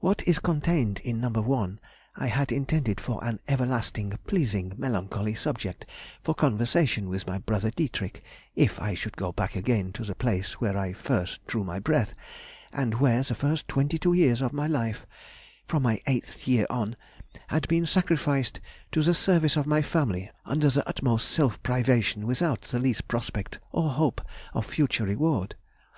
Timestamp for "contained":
0.38-0.98